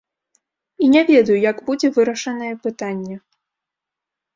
І 0.85 0.87
не 0.93 1.03
ведаю, 1.11 1.37
як 1.51 1.57
будзе 1.69 1.93
вырашанае 2.01 2.53
пытанне. 2.67 3.15